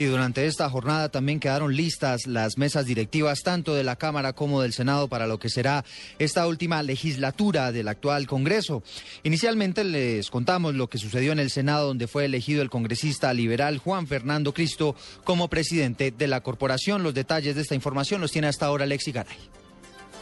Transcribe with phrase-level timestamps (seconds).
[0.00, 4.62] Y durante esta jornada también quedaron listas las mesas directivas tanto de la Cámara como
[4.62, 5.84] del Senado para lo que será
[6.20, 8.84] esta última legislatura del actual Congreso.
[9.24, 13.78] Inicialmente les contamos lo que sucedió en el Senado donde fue elegido el congresista liberal
[13.78, 17.02] Juan Fernando Cristo como presidente de la corporación.
[17.02, 19.57] Los detalles de esta información los tiene hasta ahora Alexi Garay.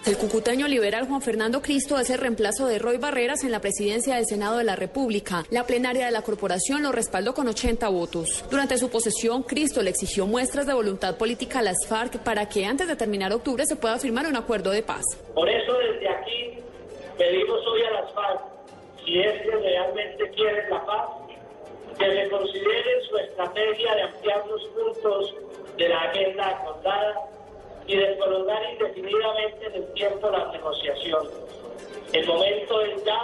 [0.07, 4.15] El cucutaño liberal Juan Fernando Cristo es el reemplazo de Roy Barreras en la presidencia
[4.15, 5.43] del Senado de la República.
[5.51, 8.45] La plenaria de la corporación lo respaldó con 80 votos.
[8.49, 12.65] Durante su posesión, Cristo le exigió muestras de voluntad política a las FARC para que
[12.65, 15.03] antes de terminar octubre se pueda firmar un acuerdo de paz.
[15.35, 16.61] Por eso desde aquí
[17.19, 18.41] pedimos hoy a las FARC,
[19.05, 21.09] si es que realmente quieren la paz,
[21.99, 25.35] que reconsideren su estrategia de ampliar los puntos
[25.77, 27.36] de la agenda acordada
[27.87, 31.29] y de prolongar indefinidamente en el tiempo la negociación.
[32.13, 33.19] El momento es ya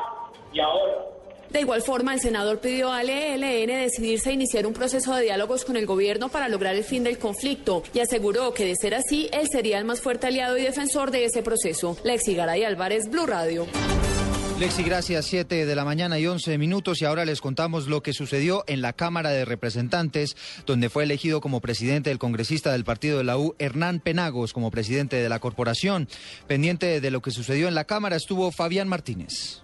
[0.53, 1.13] y ahora.
[1.51, 5.67] De igual forma, el senador pidió al ELN decidirse a iniciar un proceso de diálogos
[5.67, 9.29] con el gobierno para lograr el fin del conflicto y aseguró que de ser así,
[9.33, 11.97] él sería el más fuerte aliado y defensor de ese proceso.
[12.05, 13.67] Lexi Garay Álvarez, Blue Radio.
[14.59, 15.27] Lexi, gracias.
[15.27, 18.81] Siete de la mañana y once minutos y ahora les contamos lo que sucedió en
[18.81, 20.37] la Cámara de Representantes,
[20.67, 24.71] donde fue elegido como presidente el congresista del partido de la U, Hernán Penagos, como
[24.71, 26.09] presidente de la corporación.
[26.47, 29.63] Pendiente de lo que sucedió en la Cámara estuvo Fabián Martínez.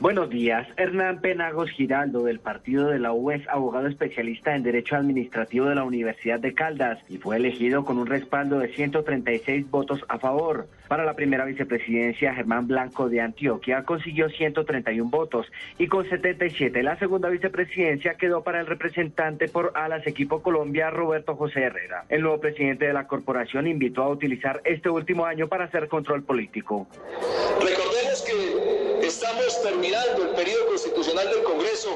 [0.00, 0.66] Buenos días.
[0.78, 5.74] Hernán Penagos Giraldo, del partido de la U, es abogado especialista en Derecho Administrativo de
[5.74, 10.68] la Universidad de Caldas y fue elegido con un respaldo de 136 votos a favor.
[10.88, 16.98] Para la primera vicepresidencia, Germán Blanco de Antioquia consiguió 131 votos y con 77 la
[16.98, 22.06] segunda vicepresidencia quedó para el representante por Alas Equipo Colombia, Roberto José Herrera.
[22.08, 26.22] El nuevo presidente de la corporación invitó a utilizar este último año para hacer control
[26.22, 26.88] político.
[27.60, 28.09] Recordemos
[29.10, 31.90] estamos terminando el periodo constitucional del Congreso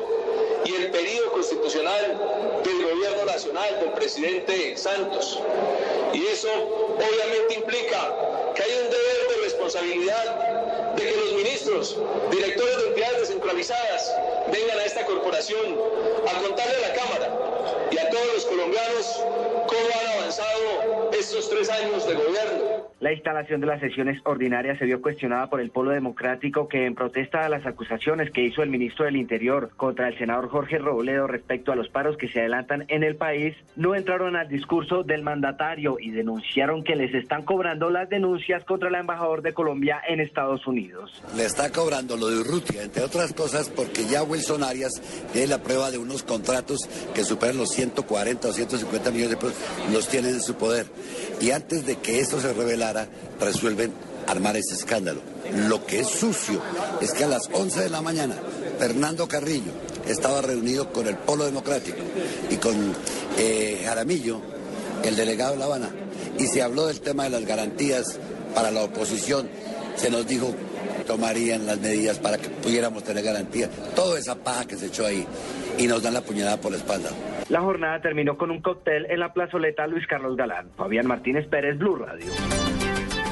[0.64, 5.38] y el periodo constitucional del gobierno nacional del presidente Santos.
[6.12, 11.96] Y eso obviamente implica que hay un deber de responsabilidad de que los ministros,
[12.32, 14.12] directores de entidades descentralizadas,
[14.52, 15.78] vengan a esta corporación
[16.28, 19.22] a contarle a la Cámara y a todos los colombianos
[19.68, 22.73] cómo han avanzado estos tres años de gobierno.
[23.04, 26.94] La instalación de las sesiones ordinarias se vio cuestionada por el Polo Democrático que en
[26.94, 31.26] protesta a las acusaciones que hizo el ministro del Interior contra el senador Jorge Robledo
[31.26, 35.22] respecto a los paros que se adelantan en el país, no entraron al discurso del
[35.22, 40.20] mandatario y denunciaron que les están cobrando las denuncias contra el embajador de Colombia en
[40.20, 41.22] Estados Unidos.
[41.36, 44.92] Le está cobrando lo de Urrutia, entre otras cosas porque ya Wilson Arias
[45.30, 49.56] tiene la prueba de unos contratos que superan los 140 o 150 millones de pesos,
[49.92, 50.86] los tiene en su poder.
[51.42, 52.93] Y antes de que esto se revelara,
[53.40, 53.92] resuelven
[54.26, 55.20] armar ese escándalo.
[55.68, 56.60] Lo que es sucio
[57.00, 58.34] es que a las 11 de la mañana
[58.78, 59.72] Fernando Carrillo
[60.06, 61.98] estaba reunido con el Polo Democrático
[62.50, 62.74] y con
[63.38, 64.40] eh, Jaramillo,
[65.04, 65.90] el delegado de La Habana,
[66.38, 68.18] y se habló del tema de las garantías
[68.54, 69.48] para la oposición.
[69.96, 70.54] Se nos dijo
[71.06, 73.68] tomarían las medidas para que pudiéramos tener garantía.
[73.94, 75.26] Toda esa paja que se echó ahí
[75.78, 77.10] y nos dan la puñalada por la espalda.
[77.48, 80.70] La jornada terminó con un cóctel en la plazoleta Luis Carlos Galán.
[80.76, 82.26] Fabián Martínez Pérez, Blue Radio.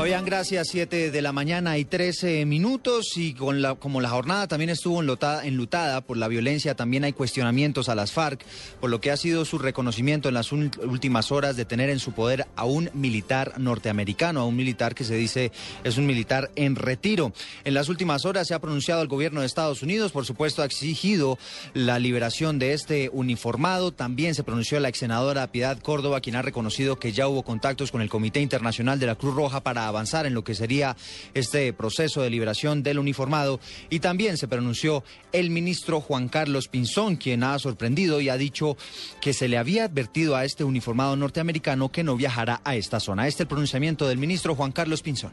[0.03, 0.67] Fabián, gracias.
[0.67, 3.17] Siete de la mañana y 13 minutos.
[3.17, 7.13] Y con la, como la jornada también estuvo enlutada, enlutada por la violencia, también hay
[7.13, 8.45] cuestionamientos a las FARC,
[8.81, 12.11] por lo que ha sido su reconocimiento en las últimas horas de tener en su
[12.11, 15.53] poder a un militar norteamericano, a un militar que se dice
[15.85, 17.33] es un militar en retiro.
[17.63, 20.65] En las últimas horas se ha pronunciado el gobierno de Estados Unidos, por supuesto, ha
[20.65, 21.39] exigido
[21.75, 23.93] la liberación de este uniformado.
[23.93, 27.93] También se pronunció la ex senadora Piedad Córdoba, quien ha reconocido que ya hubo contactos
[27.93, 30.97] con el Comité Internacional de la Cruz Roja para avanzar en lo que sería
[31.35, 33.61] este proceso de liberación del uniformado.
[33.91, 38.77] Y también se pronunció el ministro Juan Carlos Pinzón, quien ha sorprendido y ha dicho
[39.21, 43.29] que se le había advertido a este uniformado norteamericano que no viajará a esta zona.
[43.29, 45.33] Este es el pronunciamiento del ministro Juan Carlos Pinzón.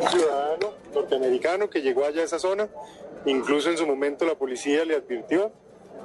[0.00, 2.68] Un ciudadano norteamericano que llegó allá a esa zona,
[3.26, 5.52] incluso en su momento la policía le advirtió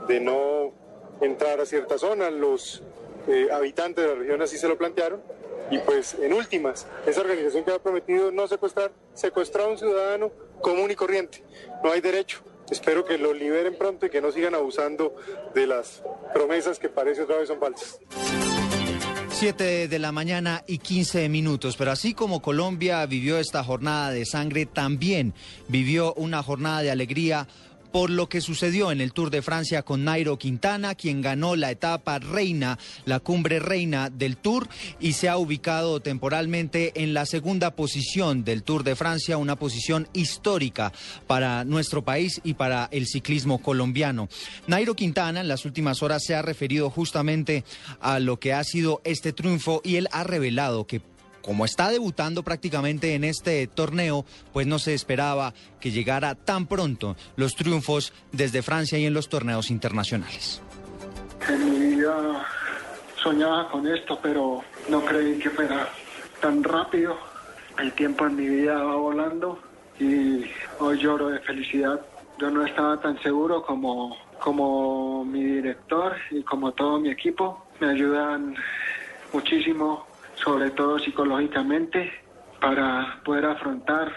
[0.07, 0.74] de no
[1.21, 2.83] entrar a cierta zona, los
[3.27, 5.21] eh, habitantes de la región así se lo plantearon,
[5.71, 10.31] y pues en últimas, esa organización que ha prometido no secuestrar, secuestrar a un ciudadano
[10.62, 11.44] común y corriente.
[11.83, 15.15] No hay derecho espero que lo liberen pronto y que no sigan abusando
[15.53, 16.01] de las
[16.33, 18.00] promesas que parece otra vez son falsas.
[19.29, 24.25] 7 de la mañana y 15 minutos, pero así como Colombia vivió esta jornada de
[24.25, 25.33] sangre, también
[25.67, 27.47] vivió una jornada de alegría
[27.95, 31.71] por lo que sucedió en el Tour de Francia con Nairo Quintana, quien ganó la
[31.71, 34.68] etapa reina, la cumbre reina del Tour
[35.00, 40.09] y se ha ubicado temporalmente en la segunda posición del Tour de Francia, una posición
[40.12, 40.92] histórica
[41.25, 44.27] para nuestro país y para el ciclismo colombiano.
[44.68, 47.63] Nairo Quintana en las últimas horas se ha referido justamente
[48.01, 51.00] a lo que ha sido este triunfo y él ha revelado que
[51.45, 57.15] como está debutando prácticamente en este torneo, pues no se esperaba que llegara tan pronto
[57.36, 60.59] los triunfos desde Francia y en los torneos internacionales.
[61.47, 62.44] En mi vida
[63.21, 65.88] soñaba con esto, pero no creí que fuera
[66.42, 67.15] tan rápido.
[67.77, 69.59] El tiempo en mi vida va volando
[70.00, 70.45] y
[70.80, 72.01] hoy lloro de felicidad.
[72.39, 77.68] Yo no estaba tan seguro como, como mi director y como todo mi equipo.
[77.80, 78.56] Me ayudan
[79.31, 82.11] muchísimo sobre todo psicológicamente,
[82.59, 84.11] para poder afrontar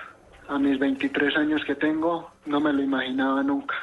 [0.48, 3.74] a mis 23 años que tengo, no me lo imaginaba nunca.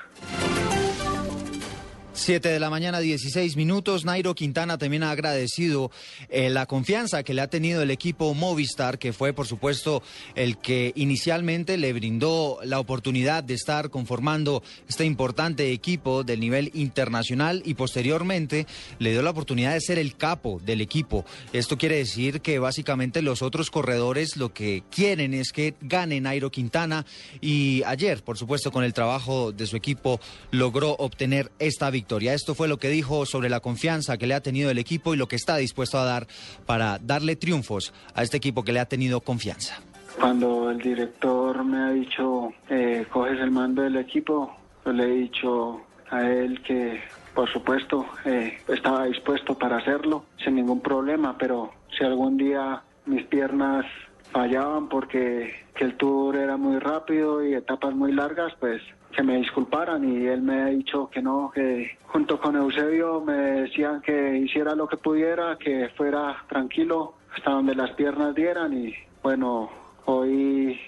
[2.16, 4.06] 7 de la mañana, 16 minutos.
[4.06, 5.92] Nairo Quintana también ha agradecido
[6.30, 10.02] eh, la confianza que le ha tenido el equipo Movistar, que fue, por supuesto,
[10.34, 16.72] el que inicialmente le brindó la oportunidad de estar conformando este importante equipo del nivel
[16.74, 18.66] internacional y posteriormente
[18.98, 21.26] le dio la oportunidad de ser el capo del equipo.
[21.52, 26.50] Esto quiere decir que básicamente los otros corredores lo que quieren es que gane Nairo
[26.50, 27.06] Quintana
[27.42, 30.22] y ayer, por supuesto, con el trabajo de su equipo,
[30.52, 32.05] logró obtener esta victoria.
[32.08, 35.18] Esto fue lo que dijo sobre la confianza que le ha tenido el equipo y
[35.18, 36.28] lo que está dispuesto a dar
[36.66, 39.82] para darle triunfos a este equipo que le ha tenido confianza.
[40.20, 44.56] Cuando el director me ha dicho, eh, coges el mando del equipo,
[44.86, 45.82] yo le he dicho
[46.12, 47.02] a él que,
[47.34, 53.26] por supuesto, eh, estaba dispuesto para hacerlo sin ningún problema, pero si algún día mis
[53.26, 53.86] piernas
[54.32, 58.82] fallaban porque el tour era muy rápido y etapas muy largas, pues
[59.16, 63.34] que me disculparan y él me ha dicho que no, que junto con Eusebio me
[63.34, 68.94] decían que hiciera lo que pudiera, que fuera tranquilo hasta donde las piernas dieran y
[69.24, 69.70] bueno,
[70.06, 70.80] hoy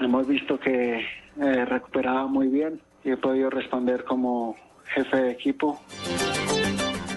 [0.00, 1.06] hemos visto que
[1.40, 5.80] he recuperado muy bien y he podido responder como jefe de equipo.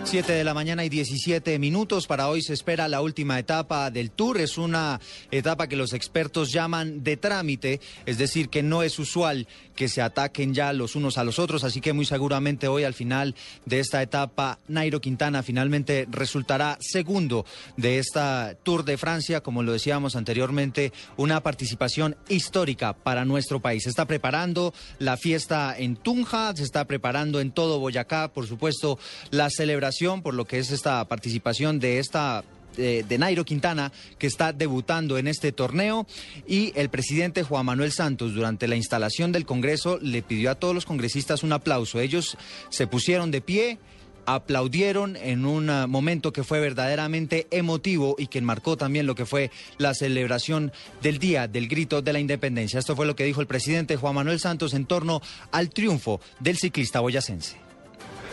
[0.10, 2.08] 7 de la mañana y 17 minutos.
[2.08, 4.40] Para hoy se espera la última etapa del Tour.
[4.40, 9.48] Es una etapa que los expertos llaman de trámite, es decir, que no es usual
[9.76, 11.64] que se ataquen ya los unos a los otros.
[11.64, 13.36] Así que muy seguramente hoy al final
[13.66, 17.46] de esta etapa, Nairo Quintana finalmente resultará segundo
[17.78, 19.42] de esta Tour de Francia.
[19.42, 23.84] Como lo decíamos anteriormente, una participación histórica para nuestro país.
[23.84, 28.98] Se está preparando la fiesta en Tunja, se está preparando en todo Boyacá, por supuesto,
[29.30, 32.44] la celebración por lo que es esta participación de esta
[32.78, 36.08] de, Nairo Quintana, que está debutando en este torneo.
[36.48, 40.74] Y el presidente Juan Manuel Santos, durante la instalación del Congreso, le pidió a todos
[40.74, 42.00] los congresistas un aplauso.
[42.00, 42.38] Ellos
[42.70, 43.78] se pusieron de pie,
[44.26, 49.26] aplaudieron en un ah, momento que fue verdaderamente emotivo y que marcó también lo que
[49.26, 50.72] fue la celebración
[51.02, 52.80] del Día del Grito de la Independencia.
[52.80, 55.22] Esto fue lo que dijo el presidente Juan Manuel Santos en torno
[55.52, 57.69] al triunfo del ciclista boyacense.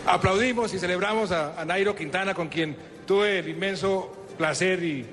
[0.06, 2.76] Aplaudimos y celebramos a, Nairo Quintana, con quien
[3.06, 5.05] tuve el inmenso placer y,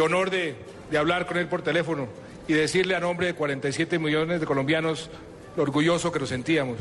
[0.00, 0.56] honor de,
[0.98, 2.08] hablar con él por teléfono
[2.48, 5.08] y decirle a nombre de 47 millones de colombianos
[5.56, 6.78] lo orgulloso que nos sentíamos.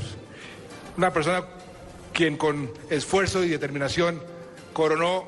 [0.98, 1.44] Una persona
[2.12, 4.20] quien con esfuerzo y determinación
[4.74, 5.26] coronó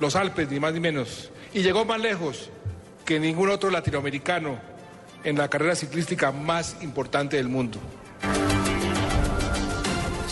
[0.00, 2.50] los Alpes, ni más ni menos, y llegó más lejos
[3.06, 4.58] que ningún otro latinoamericano
[5.24, 7.78] en la carrera ciclística más importante del mundo.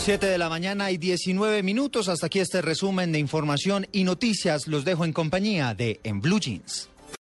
[0.03, 2.09] 7 de la mañana y 19 minutos.
[2.09, 4.67] Hasta aquí este resumen de información y noticias.
[4.67, 6.89] Los dejo en compañía de En Blue Jeans.